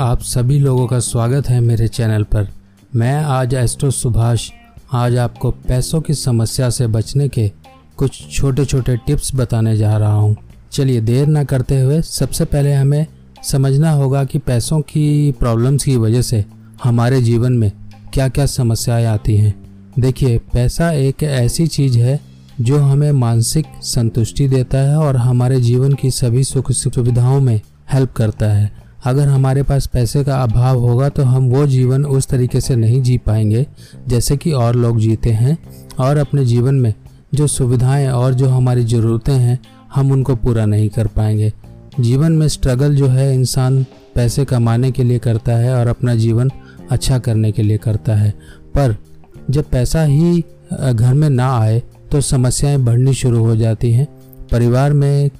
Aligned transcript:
आप 0.00 0.20
सभी 0.20 0.58
लोगों 0.58 0.86
का 0.86 0.98
स्वागत 0.98 1.48
है 1.48 1.60
मेरे 1.60 1.88
चैनल 1.88 2.22
पर। 2.22 2.48
मैं 2.96 3.24
आज 3.24 3.54
एस्ट्रो 3.54 3.90
सुभाष। 3.90 4.50
आज 4.92 5.16
आपको 5.16 5.50
पैसों 5.50 6.00
की 6.00 6.14
समस्या 6.14 6.70
से 6.70 6.86
बचने 6.86 7.28
के 7.28 7.52
कुछ 7.96 8.36
छोटे 8.36 8.64
छोटे 8.64 8.96
टिप्स 8.96 9.34
बताने 9.34 9.76
जा 9.76 9.96
रहा 9.96 10.12
हूँ। 10.12 10.36
चलिए 10.72 11.00
देर 11.00 11.26
ना 11.26 11.44
करते 11.44 11.80
हुए 11.80 12.02
सबसे 12.02 12.44
पहले 12.44 12.72
हमें 12.72 13.06
समझना 13.42 13.90
होगा 13.90 14.24
कि 14.24 14.38
पैसों 14.38 14.80
की 14.80 15.32
प्रॉब्लम्स 15.32 15.84
की 15.84 15.96
वजह 15.96 16.22
से 16.22 16.44
हमारे 16.84 17.22
जीवन 17.22 17.52
में 17.52 17.72
क्या 18.14 18.28
क्या 18.28 18.46
समस्याएँ 18.46 19.06
आती 19.06 19.36
हैं। 19.36 19.54
देखिए, 19.98 20.38
पैसा 20.38 20.92
एक 20.92 21.22
ऐसी 21.22 21.66
चीज़ 21.66 21.98
है 21.98 22.20
जो 22.60 22.78
हमें 22.78 23.12
मानसिक 23.12 23.66
संतुष्टि 23.82 24.48
देता 24.48 24.78
है 24.78 24.96
और 24.96 25.16
हमारे 25.16 25.60
जीवन 25.60 25.92
की 25.92 26.10
सभी 26.10 26.44
सुख 26.44 26.72
सुविधाओं 26.72 27.40
में 27.40 27.60
हेल्प 27.92 28.12
करता 28.12 28.46
है। 28.46 28.89
अगर 29.04 29.28
हमारे 29.28 29.62
पास 29.62 29.86
पैसे 29.86 30.22
का 30.24 30.42
अभाव 30.42 30.78
होगा 30.78 31.08
तो 31.08 31.22
हम 31.22 31.48
वो 31.48 31.66
जीवन 31.66 32.04
उस 32.04 32.26
तरीके 32.26 32.60
से 32.60 32.76
नहीं 32.76 33.00
जी 33.02 33.16
पाएँगे 33.18 33.66
जैसे 34.08 34.36
कि 34.36 34.52
और 34.52 34.76
लोग 34.76 34.98
जीते 34.98 35.30
हैं। 35.30 35.56
और 35.98 36.16
अपने 36.16 36.44
जीवन 36.44 36.74
में 36.74 36.92
जो 37.34 37.46
सुविधाएँ 37.46 38.08
और 38.08 38.34
जो 38.34 38.48
हमारी 38.48 38.84
ज़रूरतें 38.84 39.34
हैं, 39.34 39.58
हम 39.94 40.12
उनको 40.12 40.34
पूरा 40.36 40.66
नहीं 40.66 40.88
कर 40.88 41.06
पाएँगे। 41.06 41.52
जीवन 42.00 42.32
में 42.32 42.46
स्ट्रगल 42.48 42.94
जो 42.96 43.06
है, 43.06 43.34
इंसान 43.34 43.82
पैसे 44.14 44.44
कमाने 44.44 44.90
के 44.90 45.04
लिए 45.04 45.18
करता 45.18 45.52
है 45.52 45.74
और 45.74 45.86
अपना 45.86 46.14
जीवन 46.14 46.50
अच्छा 46.90 47.18
करने 47.18 47.52
के 47.52 47.62
लिए 47.62 47.78
करता 47.78 48.14
है। 48.14 48.30
पर 48.74 48.96
जब 49.50 49.64
पैसा 49.64 50.02
ही 50.02 50.44
घर 50.92 51.14
में 51.14 51.28
ना 51.30 51.52
आए 51.58 51.82
तो 52.12 52.20
समस्याएँ 52.20 52.78
बढ़नी 52.78 53.14
शुरू 53.14 53.44
हो 53.44 53.56
जाती 53.56 53.92
हैं। 53.92 54.06
परिवार 54.52 54.92
में 54.92 55.30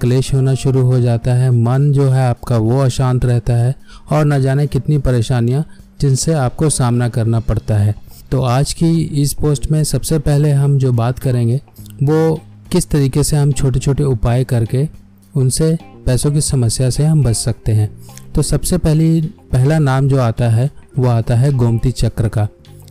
क्लेश 0.00 0.32
होना 0.34 0.54
शुरू 0.54 0.82
हो 0.82 1.00
जाता 1.00 1.34
है, 1.34 1.50
मन 1.50 1.92
जो 1.92 2.08
है 2.10 2.28
आपका 2.28 2.56
वो 2.58 2.80
अशांत 2.80 3.24
रहता 3.24 3.54
है 3.54 3.74
और 4.12 4.24
न 4.24 4.40
जाने 4.42 4.66
कितनी 4.66 4.98
परेशानियाँ 4.98 5.64
जिनसे 6.00 6.32
आपको 6.34 6.68
सामना 6.70 7.08
करना 7.08 7.40
पड़ता 7.40 7.76
है। 7.76 7.94
तो 8.30 8.42
आज 8.42 8.72
की 8.72 8.90
इस 9.22 9.32
पोस्ट 9.32 9.70
में 9.70 9.82
सबसे 9.84 10.18
पहले 10.18 10.50
हम 10.50 10.78
जो 10.78 10.92
बात 10.92 11.18
करेंगे, 11.18 11.60
वो 12.02 12.40
किस 12.72 12.88
तरीके 12.90 13.22
से 13.22 13.36
हम 13.36 13.52
छोटे 13.52 13.78
छोटे 13.78 14.04
उपाय 14.04 14.44
करके 14.44 14.88
उनसे 15.34 15.76
पैसों 16.06 16.32
की 16.32 16.40
समस्या 16.40 16.90
से 16.90 17.04
हम 17.04 17.22
बच 17.22 17.36
सकते 17.36 17.72
हैं। 17.72 17.90
तो 18.34 18.42
सबसे 18.42 18.78
पहली, 18.78 19.20
पहला 19.52 19.78
नाम 19.78 20.08
जो 20.08 20.20
आता 20.20 20.48
है, 20.48 20.70
वो 20.98 21.08
आता 21.08 21.36
है 21.36 21.52
गोमती 21.52 21.90
चक्र 21.90 22.28
का। 22.28 22.48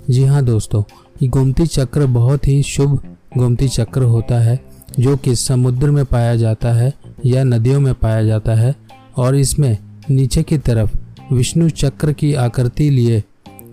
जी 0.09 0.23
हाँ 0.23 0.43
दोस्तों 0.43 0.83
गोमती 1.23 1.65
चक्र 1.67 2.05
बहुत 2.05 2.47
ही 2.47 2.61
शुभ 2.63 2.99
गोमती 3.37 3.67
चक्र 3.67 4.03
होता 4.03 4.39
है। 4.39 4.59
जो 4.99 5.17
कि 5.17 5.35
समुद्र 5.35 5.91
में 5.91 6.05
पाया 6.05 6.35
जाता 6.35 6.73
है 6.73 6.93
या 7.25 7.43
नदियों 7.43 7.79
में 7.79 7.93
पाया 7.93 8.23
जाता 8.23 8.55
है 8.55 8.75
और 9.17 9.35
इसमें 9.35 9.77
नीचे 10.09 10.43
की 10.43 10.57
तरफ़ 10.57 10.97
विष्णु 11.33 11.69
चक्र 11.69 12.13
की 12.13 12.33
आकृति 12.33 12.89
लिए 12.89 13.23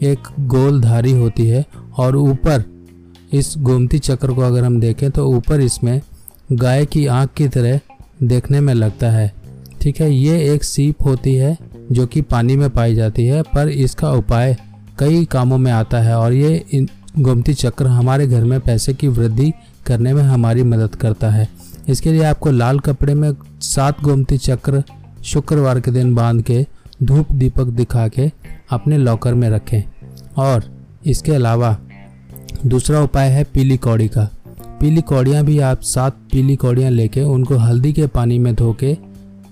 एक 0.02 0.18
गोल 0.40 0.80
धारी 0.80 1.12
होती 1.12 1.46
है 1.46 1.64
और 1.96 2.16
ऊपर 2.16 2.64
इस 3.32 3.54
गोमती 3.58 3.98
चक्र 3.98 4.32
को 4.32 4.40
अगर 4.40 4.64
हम 4.64 4.80
देखें 4.80 5.10
तो 5.10 5.26
ऊपर 5.26 5.60
इसमें 5.60 6.00
गाय 6.52 6.86
की 6.86 7.06
आँख 7.06 7.30
की 7.36 7.48
तरह 7.48 7.80
देखने 8.22 8.60
में 8.60 8.74
लगता 8.74 9.10
है। 9.10 9.32
ठीक 9.80 10.00
है, 10.00 10.14
ये 10.14 10.54
एक 10.54 10.64
सीप 10.64 11.04
होती 11.04 11.34
है 11.34 11.56
जो 11.92 12.06
कि 12.06 12.20
पानी 12.22 12.56
में 12.56 12.70
पाई 12.70 12.94
जाती 12.94 13.26
है, 13.26 13.42
पर 13.42 13.68
इसका 13.68 14.10
उपाय 14.12 14.56
कई 14.98 15.24
कामों 15.24 15.58
में 15.58 15.72
आता 15.72 16.00
है 16.00 16.16
और 16.18 16.32
ये 16.32 16.64
गोमती 17.18 17.54
चक्र 17.54 17.86
हमारे 17.86 18.26
घर 18.26 18.44
में 18.44 18.60
पैसे 18.60 18.94
की 18.94 19.08
वृद्धि 19.08 19.52
करने 19.86 20.14
में 20.14 20.22
हमारी 20.22 20.62
मदद 20.62 20.94
करता 20.94 21.30
है। 21.30 21.48
इसके 21.88 22.12
लिए 22.12 22.24
आपको 22.24 22.50
लाल 22.50 22.78
कपड़े 22.78 23.14
में 23.14 23.32
सात 23.60 24.02
गोमती 24.02 24.38
चक्र 24.38 24.82
शुक्रवार 25.24 25.80
के 25.80 25.90
दिन 25.90 26.14
बाँध 26.14 26.42
के 26.42 26.66
धूप 27.02 27.32
दीपक 27.32 27.64
दिखा 27.64 28.08
के 28.08 28.30
अपने 28.70 28.98
लॉकर 28.98 29.34
में 29.34 29.50
रखें। 29.50 29.82
और 30.36 30.64
इसके 31.06 31.32
अलावा 31.32 31.78
दूसरा 32.66 33.00
उपाय 33.00 33.28
है 33.28 33.44
पीली 33.44 33.76
कौड़ी 33.76 34.08
का। 34.08 34.28
पीली 34.80 35.00
कौड़ियाँ 35.00 35.44
भी 35.44 35.58
आप 35.58 35.80
सात 35.80 36.12
पीली 36.32 36.56
कौड़ियाँ 36.56 36.90
लेके 36.90 37.22
उनको 37.22 37.56
हल्दी 37.56 37.92
के 37.92 38.06
पानी 38.06 38.38
में 38.38 38.54
धो 38.54 38.72
के 38.72 38.96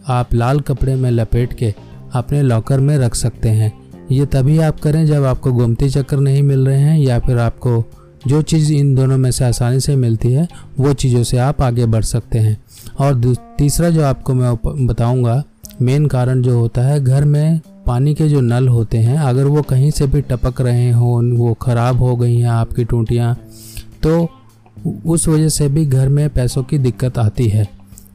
आप 0.09 0.34
लाल 0.34 0.60
कपड़े 0.60 0.94
में 0.94 1.10
लपेट 1.10 1.53
के 1.53 1.75
अपने 2.12 2.43
लॉकर 2.43 2.81
में 2.81 2.99
रख 2.99 3.15
सकते 3.15 3.49
हैं। 3.49 3.72
ये 4.12 4.26
तभी 4.26 4.59
आप 4.59 4.81
करें 4.81 5.06
जब 5.06 5.25
आपको 5.25 5.53
गोमती 5.53 5.91
चक्र 5.91 6.16
नहीं 6.16 6.43
मिल 6.43 6.66
रहे 6.66 6.78
हैं 6.78 6.99
या 6.99 7.19
फिर 7.19 7.38
आपको 7.38 7.84
जो 8.20 8.41
चीज़ 8.42 8.72
इन 8.72 8.94
दोनों 8.94 9.16
में 9.19 9.31
से 9.31 9.44
आसानी 9.44 9.81
से 9.81 9.97
मिलती 9.97 10.32
है, 10.32 10.47
वो 10.78 10.92
चीज़ों 10.94 11.22
से 11.22 11.38
आप 11.38 11.62
आगे 11.62 11.86
बढ़ 11.86 12.04
सकते 12.04 12.38
हैं। 12.38 12.56
और 12.98 13.34
तीसरा 13.58 13.91
जो 13.91 14.04
आपको 14.04 14.34
मैं 14.34 14.86
बताऊँगा, 14.86 15.42
मेन 15.82 16.06
कारण 16.06 16.42
जो 16.42 16.58
होता 16.58 16.82
है, 16.82 17.00
घर 17.00 17.25
में 17.25 17.60
पानी 17.86 18.14
के 18.14 18.28
जो 18.28 18.41
नल 18.41 18.69
होते 18.69 18.98
हैं, 18.98 19.16
अगर 19.19 19.44
वो 19.44 19.62
कहीं 19.62 19.91
से 19.91 20.06
भी 20.06 20.20
टपक 20.22 20.60
रहे 20.60 20.91
हों, 20.91 21.22
वो 21.31 21.54
ख़राब 21.54 21.98
हो 21.98 22.16
गई 22.16 22.36
हैं, 22.36 22.48
आपकी 22.48 22.84
टूटियाँ 22.84 23.36
तो 24.03 24.28
उस 25.06 25.26
वजह 25.28 25.48
से 25.48 25.69
भी 25.69 25.84
घर 25.87 26.08
में 26.08 26.28
पैसों 26.31 26.62
की 26.62 26.78
दिक्कत 26.78 27.19
आती 27.19 27.48
है। 27.48 27.69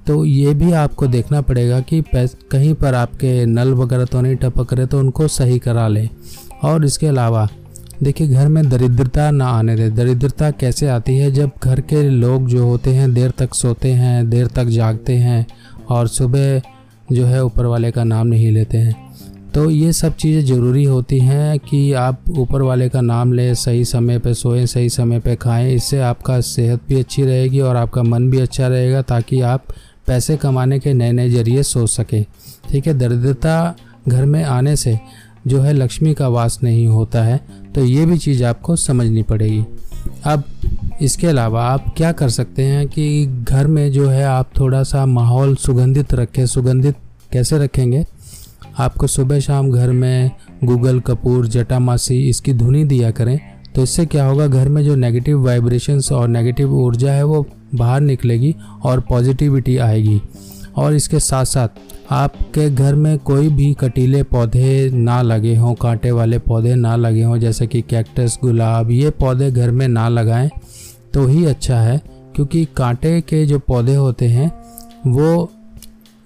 तो 0.07 0.23
ये 0.25 0.53
भी 0.53 0.71
आपको 0.73 1.07
देखना 1.07 1.41
पड़ेगा 1.41 1.79
कि 1.81 2.01
कहीं 2.15 2.73
पर 2.73 2.95
आपके 2.95 3.45
नल 3.45 3.73
वगैरह 3.73 4.05
तो 4.05 4.21
नहीं 4.21 4.35
टपक 4.35 4.73
रहे 4.73 4.85
तो 4.85 4.99
उनको 4.99 5.27
सही 5.27 5.59
करा 5.59 5.87
लें। 5.87 6.09
और 6.63 6.85
इसके 6.85 7.07
अलावा 7.07 7.47
देखिए, 8.03 8.27
घर 8.27 8.47
में 8.47 8.69
दरिद्रता 8.69 9.31
ना 9.31 9.45
आने 9.45 9.75
दे। 9.75 9.89
दरिद्रता 9.89 10.51
कैसे 10.51 10.87
आती 10.87 11.17
है? 11.17 11.31
जब 11.31 11.51
घर 11.63 11.81
के 11.81 12.01
लोग 12.03 12.47
जो 12.47 12.65
होते 12.67 12.89
हैं, 12.89 13.13
देर 13.13 13.31
तक 13.31 13.53
सोते 13.53 13.91
हैं, 13.91 14.29
देर 14.29 14.47
तक 14.47 14.65
जागते 14.65 15.13
हैं 15.13 15.45
और 15.89 16.07
सुबह 16.07 16.61
जो 17.11 17.25
है 17.25 17.43
ऊपर 17.43 17.65
वाले 17.65 17.91
का 17.91 18.03
नाम 18.03 18.27
नहीं 18.27 18.51
लेते 18.51 18.77
हैं। 18.77 19.05
तो 19.53 19.69
ये 19.69 19.93
सब 19.93 20.15
चीज़ें 20.15 20.45
ज़रूरी 20.45 20.83
होती 20.83 21.19
हैं 21.19 21.59
कि 21.59 21.93
आप 21.93 22.21
ऊपर 22.29 22.61
वाले 22.61 22.89
का 22.89 23.01
नाम 23.01 23.33
लें, 23.33 23.53
सही 23.53 23.85
समय 23.85 24.19
पे 24.19 24.33
सोएँ, 24.33 24.65
सही 24.65 24.89
समय 24.89 25.19
पे 25.19 25.35
खाएँ। 25.35 25.73
इससे 25.73 25.99
आपका 25.99 26.41
सेहत 26.41 26.81
भी 26.89 26.99
अच्छी 26.99 27.23
रहेगी 27.23 27.59
और 27.59 27.75
आपका 27.75 28.03
मन 28.03 28.29
भी 28.29 28.39
अच्छा 28.39 28.67
रहेगा 28.67 29.01
ताकि 29.01 29.41
आप 29.41 29.65
पैसे 30.07 30.37
कमाने 30.37 30.79
के 30.79 30.93
नए 30.93 31.11
नए 31.11 31.29
ज़रिए 31.29 31.63
सोच 31.63 31.89
सकें। 31.89 32.25
ठीक 32.69 32.87
है, 32.87 32.93
दरिद्रता 32.93 33.75
घर 34.07 34.25
में 34.25 34.43
आने 34.43 34.75
से 34.75 34.99
जो 35.47 35.61
है 35.61 35.73
लक्ष्मी 35.73 36.13
का 36.13 36.27
वास 36.27 36.59
नहीं 36.63 36.87
होता 36.87 37.23
है। 37.23 37.64
तो 37.75 37.85
ये 37.85 38.05
भी 38.05 38.17
चीज़ 38.17 38.43
आपको 38.43 38.75
समझनी 38.75 39.23
पड़ेगी। 39.23 39.63
अब 40.25 40.43
इसके 41.01 41.27
अलावा 41.27 41.63
आप 41.65 41.93
क्या 41.97 42.11
कर 42.11 42.29
सकते 42.29 42.63
हैं 42.63 42.87
कि 42.87 43.25
घर 43.25 43.67
में 43.67 43.91
जो 43.91 44.07
है 44.09 44.23
आप 44.23 44.51
थोड़ा 44.59 44.83
सा 44.83 45.05
माहौल 45.05 45.55
सुगंधित 45.55 46.13
रखें। 46.13 46.45
सुगंधित 46.45 46.95
कैसे 47.31 47.57
रखेंगे? 47.57 48.05
आपको 48.79 49.07
सुबह 49.07 49.39
शाम 49.39 49.71
घर 49.71 49.91
में 49.91 50.31
गूगल, 50.63 50.99
कपूर 50.99 51.47
जटामासी 51.47 52.29
इसकी 52.29 52.53
धुनी 52.53 52.83
दिया 52.83 53.11
करें। 53.11 53.39
तो 53.75 53.83
इससे 53.83 54.05
क्या 54.05 54.25
होगा, 54.25 54.47
घर 54.47 54.69
में 54.69 54.83
जो 54.83 54.95
नेगेटिव 54.95 55.45
वाइब्रेशंस 55.45 56.11
और 56.11 56.27
नेगेटिव 56.27 56.73
ऊर्जा 56.73 57.11
है 57.11 57.23
वो 57.23 57.45
बाहर 57.75 58.01
निकलेगी 58.01 58.55
और 58.83 58.99
पॉजिटिविटी 58.99 59.77
आएगी। 59.77 60.21
और 60.75 60.93
इसके 60.95 61.19
साथ 61.19 61.45
साथ 61.45 61.67
आपके 62.11 62.69
घर 62.69 62.95
में 62.95 63.17
कोई 63.19 63.49
भी 63.49 63.73
कटीले 63.73 64.23
पौधे 64.23 64.89
ना 64.89 65.21
लगे 65.21 65.55
हों, 65.55 65.73
कांटे 65.73 66.11
वाले 66.11 66.39
पौधे 66.39 66.75
ना 66.75 66.95
लगे 66.95 67.23
हों, 67.23 67.37
जैसे 67.37 67.67
कि 67.67 67.81
कैक्टस 67.81 68.37
गुलाब, 68.41 68.91
ये 68.91 69.09
पौधे 69.09 69.51
घर 69.51 69.71
में 69.71 69.87
ना 69.87 70.07
लगाएँ 70.09 70.49
तो 71.13 71.25
ही 71.27 71.45
अच्छा 71.45 71.79
है, 71.79 72.01
क्योंकि 72.35 72.65
कांटे 72.77 73.19
के 73.21 73.45
जो 73.45 73.59
पौधे 73.59 73.95
होते 73.95 74.27
हैं, 74.27 74.51
वो 75.07 75.51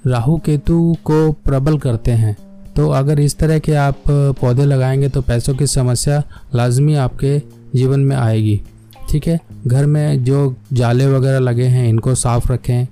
राहु 0.07 0.37
केतु 0.37 0.95
को 1.03 1.31
प्रबल 1.31 1.77
करते 1.77 2.11
हैं। 2.11 2.35
तो 2.75 2.89
अगर 2.89 3.19
इस 3.19 3.37
तरह 3.37 3.59
के 3.59 3.73
आप 3.73 4.03
पौधे 4.09 4.65
लगाएँगे 4.65 5.09
तो 5.09 5.21
पैसों 5.21 5.55
की 5.55 5.67
समस्या 5.67 6.23
लाजमी 6.55 6.95
आपके 6.95 7.37
जीवन 7.75 7.99
में 7.99 8.15
आएगी। 8.15 8.61
ठीक 9.09 9.27
है? 9.27 9.39
घर 9.67 9.85
में 9.85 10.23
जो 10.23 10.55
जाले 10.73 11.07
वगैरह 11.07 11.39
लगे 11.39 11.65
हैं, 11.65 11.87
इनको 11.89 12.15
साफ़ 12.15 12.51
रखें 12.51 12.87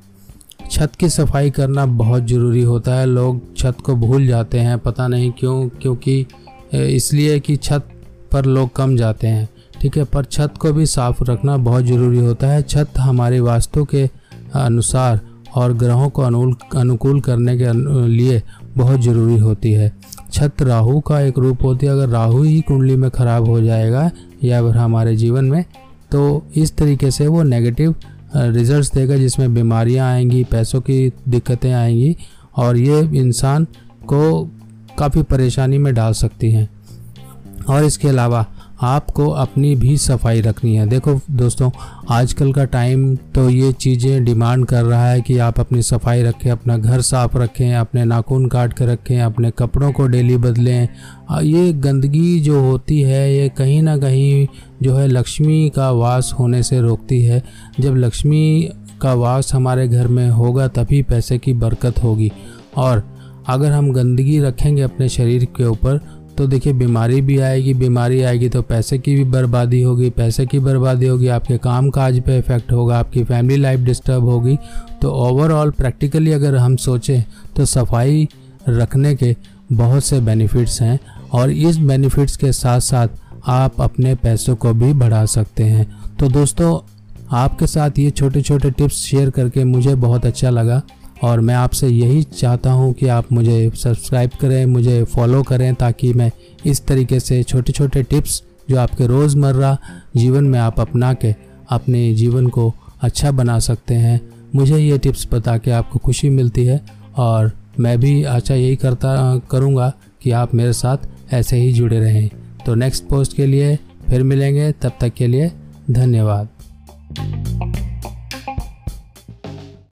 छत 0.77 0.95
की 0.99 1.07
सफ़ाई 1.09 1.49
करना 1.51 1.85
बहुत 1.85 2.23
ज़रूरी 2.27 2.61
होता 2.61 2.95
है। 2.95 3.05
लोग 3.05 3.39
छत 3.57 3.77
को 3.85 3.95
भूल 3.95 4.25
जाते 4.27 4.59
हैं, 4.59 4.77
पता 4.79 5.07
नहीं 5.07 5.31
क्यों, 5.39 5.67
क्योंकि 5.81 6.25
इसलिए 6.73 7.39
कि 7.39 7.55
छत 7.57 7.87
पर 8.31 8.45
लोग 8.45 8.75
कम 8.75 8.95
जाते 8.97 9.27
हैं। 9.27 9.47
ठीक 9.81 9.97
है, 9.97 10.03
पर 10.03 10.25
छत 10.25 10.53
को 10.61 10.71
भी 10.73 10.85
साफ़ 10.85 11.23
रखना 11.23 11.55
बहुत 11.59 11.85
ज़रूरी 11.85 12.19
होता 12.19 12.47
है। 12.47 12.61
छत 12.63 12.99
हमारी 12.99 13.39
वास्तु 13.39 13.83
के 13.85 14.03
अनुसार 14.55 15.19
और 15.55 15.73
ग्रहों 15.73 16.09
को 16.09 16.21
अनुकूल 16.21 16.79
अनुकूल 16.79 17.21
करने 17.21 17.57
के 17.57 17.71
लिए 18.07 18.41
बहुत 18.77 18.99
ज़रूरी 19.01 19.37
होती 19.39 19.71
है। 19.71 19.91
छत 20.31 20.61
राहु 20.61 20.99
का 20.99 21.21
एक 21.21 21.39
रूप 21.39 21.63
होती 21.63 21.85
है। 21.85 21.91
अगर 21.91 22.09
राहु 22.09 22.43
ही 22.43 22.59
कुंडली 22.61 22.95
में 22.95 23.09
ख़राब 23.11 23.47
हो 23.49 23.59
जाएगा 23.61 24.09
या 24.43 24.61
फिर 24.63 24.77
हमारे 24.77 25.15
जीवन 25.15 25.45
में 25.45 25.63
तो 26.11 26.21
इस 26.55 26.75
तरीके 26.77 27.11
से 27.11 27.27
वो 27.27 27.43
नेगेटिव 27.45 27.95
रिजल्ट्स 28.35 28.93
देगा 28.93 29.15
जिसमें 29.15 29.53
बीमारियाँ 29.53 30.11
आएँगी, 30.11 30.43
पैसों 30.43 30.81
की 30.81 31.13
दिक्कतें 31.29 31.73
आएँगी 31.73 32.15
और 32.55 32.77
ये 32.77 32.99
इंसान 32.99 33.65
को 34.05 34.45
काफ़ी 34.99 35.23
परेशानी 35.23 35.77
में 35.77 35.93
डाल 35.93 36.13
सकती 36.13 36.51
हैं। 36.51 36.76
और 37.69 37.83
इसके 37.83 38.07
अलावा 38.07 38.45
आपको 38.81 39.27
अपनी 39.27 39.75
भी 39.75 39.95
सफ़ाई 39.97 40.41
रखनी 40.41 40.75
है। 40.75 40.85
देखो 40.87 41.13
दोस्तों, 41.31 41.69
आजकल 42.09 42.51
का 42.53 42.65
टाइम 42.65 43.15
तो 43.35 43.49
ये 43.49 43.71
चीज़ें 43.73 44.23
डिमांड 44.25 44.65
कर 44.65 44.83
रहा 44.83 45.09
है 45.09 45.21
कि 45.21 45.37
आप 45.37 45.59
अपनी 45.59 45.81
सफ़ाई 45.81 46.21
रखें, 46.23 46.49
अपना 46.51 46.77
घर 46.77 47.01
साफ़ 47.01 47.37
रखें, 47.37 47.73
अपने 47.75 48.03
नाखून 48.05 48.45
काट 48.47 48.73
कर 48.73 48.87
रखें, 48.87 49.19
अपने 49.21 49.51
कपड़ों 49.51 49.91
को 49.91 50.07
डेली 50.07 50.37
बदलें। 50.37 50.87
ये 51.41 51.71
गंदगी 51.73 52.39
जो 52.39 52.59
होती 52.61 53.01
है, 53.01 53.33
ये 53.33 53.49
कहीं 53.49 53.81
ना 53.81 53.97
कहीं 53.97 54.47
जो 54.83 54.95
है 54.95 55.07
लक्ष्मी 55.07 55.69
का 55.69 55.89
वास 55.91 56.33
होने 56.39 56.61
से 56.63 56.81
रोकती 56.81 57.21
है। 57.23 57.43
जब 57.79 57.95
लक्ष्मी 57.95 58.69
का 59.01 59.13
वास 59.13 59.53
हमारे 59.53 59.87
घर 59.87 60.07
में 60.07 60.29
होगा, 60.29 60.67
तभी 60.67 61.01
पैसे 61.01 61.37
की 61.37 61.53
बरकत 61.55 62.03
होगी। 62.03 62.31
और 62.77 63.03
अगर 63.47 63.71
हम 63.71 63.91
गंदगी 63.91 64.39
रखेंगे 64.39 64.81
अपने 64.81 65.09
शरीर 65.09 65.45
के 65.57 65.65
ऊपर 65.65 65.99
तो 66.37 66.45
देखिए, 66.47 66.73
बीमारी 66.73 67.21
भी 67.21 67.37
आएगी, 67.39 67.73
बीमारी 67.73 68.21
आएगी 68.21 68.49
तो 68.49 68.61
पैसे 68.61 68.97
की 68.97 69.15
भी 69.15 69.23
बर्बादी 69.25 69.81
होगी, 69.81 70.09
पैसे 70.09 70.45
की 70.45 70.59
बर्बादी 70.59 71.07
होगी, 71.07 71.27
आपके 71.27 71.57
काम 71.57 71.89
काज 71.89 72.19
पे 72.21 72.37
इफ़ेक्ट 72.37 72.71
होगा, 72.71 72.99
आपकी 72.99 73.23
फैमिली 73.23 73.57
लाइफ 73.57 73.79
डिस्टर्ब 73.79 74.23
होगी। 74.23 74.57
तो 75.01 75.11
ओवरऑल 75.21 75.71
प्रैक्टिकली 75.71 76.31
अगर 76.31 76.55
हम 76.55 76.75
सोचें 76.77 77.23
तो 77.55 77.65
सफ़ाई 77.65 78.27
रखने 78.69 79.15
के 79.15 79.35
बहुत 79.71 80.03
से 80.03 80.19
बेनिफिट्स 80.21 80.81
हैं 80.81 80.99
और 81.31 81.51
इस 81.51 81.77
बेनिफिट्स 81.79 82.35
के 82.37 82.51
साथ 82.53 82.79
साथ 82.81 83.07
आप 83.47 83.81
अपने 83.81 84.13
पैसों 84.15 84.55
को 84.55 84.73
भी 84.73 84.91
बढ़ा 84.95 85.25
सकते 85.27 85.63
हैं। 85.63 85.87
तो 86.19 86.27
दोस्तों, 86.29 86.79
आपके 87.31 87.67
साथ 87.67 87.99
ये 87.99 88.09
छोटे 88.11 88.41
छोटे 88.41 88.71
टिप्स 88.71 88.95
शेयर 88.97 89.29
करके 89.29 89.63
मुझे 89.63 89.95
बहुत 89.97 90.25
अच्छा 90.25 90.49
लगा। 90.49 90.81
और 91.23 91.39
मैं 91.39 91.55
आपसे 91.55 91.87
यही 91.87 92.23
चाहता 92.23 92.71
हूँ 92.71 92.93
कि 92.93 93.07
आप 93.07 93.31
मुझे 93.31 93.71
सब्सक्राइब 93.75 94.31
करें, 94.41 94.65
मुझे 94.65 95.03
फॉलो 95.03 95.41
करें 95.43 95.73
ताकि 95.75 96.13
मैं 96.13 96.31
इस 96.65 96.85
तरीके 96.85 97.19
से 97.19 97.41
छोटे 97.43 97.71
छोटे 97.71 98.03
टिप्स 98.03 98.41
जो 98.69 98.77
आपके 98.79 99.07
रोज़मर्रा 99.07 99.77
जीवन 100.17 100.43
में 100.43 100.59
आप 100.59 100.79
अपना 100.79 101.13
के 101.13 101.33
अपने 101.69 102.13
जीवन 102.15 102.47
को 102.47 102.73
अच्छा 103.01 103.31
बना 103.31 103.59
सकते 103.59 103.93
हैं, 103.93 104.19
मुझे 104.55 104.77
ये 104.77 104.97
टिप्स 104.97 105.27
बता 105.33 105.57
के 105.57 105.71
आपको 105.71 105.99
खुशी 105.99 106.29
मिलती 106.29 106.65
है। 106.65 106.81
और 107.17 107.51
मैं 107.79 107.99
भी 107.99 108.23
अच्छा 108.23 108.55
यही 108.55 108.75
करता, 108.75 109.37
करूँगा 109.51 109.93
कि 110.21 110.31
आप 110.31 110.53
मेरे 110.55 110.73
साथ 110.73 111.33
ऐसे 111.33 111.57
ही 111.57 111.71
जुड़े 111.73 111.99
रहें। 111.99 112.29
तो 112.65 112.75
नेक्स्ट 112.75 113.03
पोस्ट 113.03 113.35
के 113.35 113.45
लिए 113.45 113.75
फिर 114.09 114.23
मिलेंगे, 114.23 114.71
तब 114.71 114.91
तक 115.01 115.13
के 115.13 115.27
लिए 115.27 115.51
धन्यवाद। 115.91 116.47